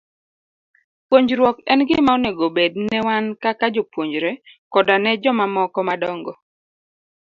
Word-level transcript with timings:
Puonjruok 1.07 1.57
en 1.71 1.79
gima 1.89 2.11
onego 2.17 2.43
obed 2.49 2.73
ne 2.89 2.97
wan 3.07 3.25
kaka 3.43 3.65
jopuonjre, 3.75 4.31
koda 4.73 4.95
ne 5.03 5.11
jomamoko 5.23 5.79
madongo. 5.87 6.33